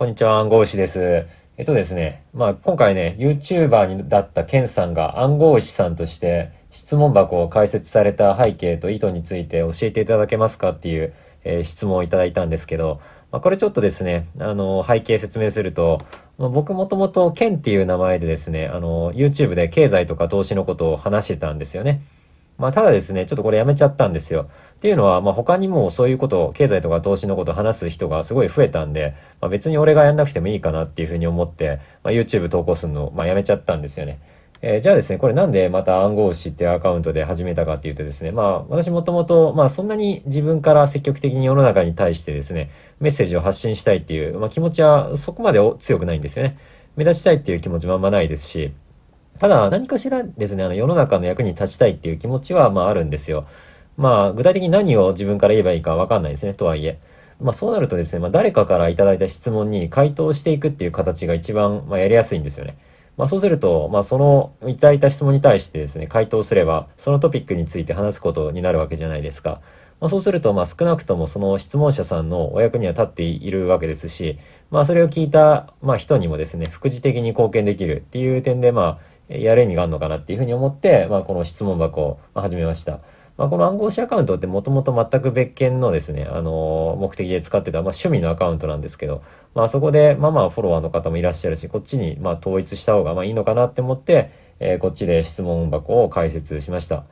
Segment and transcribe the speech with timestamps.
[0.00, 1.26] こんにちは、暗号師です。
[1.58, 11.12] えっとですね、まあ今回ね、YouTuber にだったケンさんが暗号師さんとして質問箱を開設された背景と意図について教えていただけますかっていう、
[11.44, 16.00] えー、質問をいただいたんですけど、まあ、これちょっとですね、あの、背景説明すると、
[16.38, 22.00] まあ、僕もともとケンっていう名前でですね、あの、YouTube で経済とか投資のことを話してたんですよね。
[22.60, 24.42] まあ、ただですね、ちょっとこれやめちゃったんですよ。
[24.42, 34.20] っていうのは、まあ、他にもそういうことを、経済とか投資のことを話す人がすごい増えたんで、まあ、別に俺がやんなくてもいいかなっていうふうに思って、まあ、YouTube 投稿するの、まあ、やめちゃったんですよね。
[34.62, 46.58] えー、じゃあですね、これなんでまた暗号資っていうアカウントで始めたかっていうとですね、まあ私もともと、まあそんなに自分から積極的に世の中に対してですね、メッセージを発信したいっていう、まあ気持ちはそこまで強くないんですよね。
[46.96, 48.72] 目立ちたいっていう気持ちもあんまないですし、
[49.40, 53.46] ただ何かしらですね、あの世の中の役に立ちたいっていう気持ちはまああるんですよ。
[53.96, 57.00] まあ具体的に何を自分から言えばいいかわかんないですね、とはいえ。
[57.40, 62.76] まあそうなるとですね、まあ誰かからいただいた質問に回答していくっていう形が一番まあやりやすいんですよね。
[63.16, 69.62] まあそうすると、まあそのいただいた質問に対してですね、回答すれば、そのトピックについて話すことになるわけじゃないですか。
[70.00, 74.38] まあ、そうすると、まあ、少なくともその質問者さんのお役には立っているわけですし、
[74.70, 78.98] まあ、それを聞いた、まあ、人にもですね、副次的に貢献できるっていう点で、まあ、
[79.38, 83.00] やる意味があるのかなっていうふうに思って、まあ、この質問箱を始めました。
[83.36, 89.22] まあ、この暗号資アカウントってもともと全く別件のですね、あのー、目的で使ってた、まあ、趣味のアカウントなんですけど、
[89.54, 97.04] まあ、そこで、まあまあフォロワーの方もいらっしゃるし、こっちに、ま、統一した方が、まあ、いいのかなって思って、えー、こっちで質問箱を開設しました。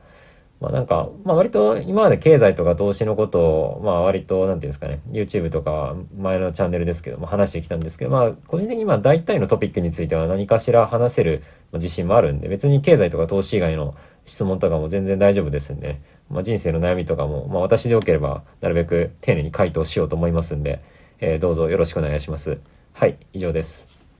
[0.59, 11.43] まあなんか、まあ割と今まで経済とか投資のことを、まあ割と、なんていうんですかね、YouTube とか前のチャンネルですけども話してきたんですけど、まあ個人的にまあ大体のトピックについては何かしら話せる
[11.73, 20.81] 自信もあるんで、別に経済とか投資以外の質問とかも全然大丈夫ですんで、まあ人生の悩みとかも、まあ私でよければなるべく丁寧に回答しようと思いますんで、
[21.19, 22.59] えー、どうぞよろしくお願いします。
[22.93, 23.98] はい、以上です。